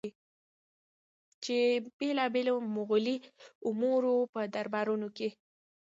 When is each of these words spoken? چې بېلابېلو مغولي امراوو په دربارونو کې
چې 1.43 1.57
بېلابېلو 1.97 2.55
مغولي 2.75 3.17
امراوو 3.69 4.29
په 4.33 4.41
دربارونو 4.55 5.07
کې 5.17 5.29